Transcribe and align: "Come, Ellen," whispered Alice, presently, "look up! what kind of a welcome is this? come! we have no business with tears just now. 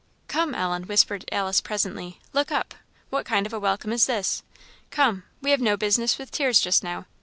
"Come, 0.27 0.55
Ellen," 0.55 0.85
whispered 0.85 1.25
Alice, 1.31 1.61
presently, 1.61 2.19
"look 2.33 2.51
up! 2.51 2.73
what 3.11 3.23
kind 3.23 3.45
of 3.45 3.53
a 3.53 3.59
welcome 3.59 3.93
is 3.93 4.07
this? 4.07 4.41
come! 4.89 5.21
we 5.41 5.51
have 5.51 5.61
no 5.61 5.77
business 5.77 6.17
with 6.17 6.31
tears 6.31 6.59
just 6.59 6.83
now. 6.83 7.05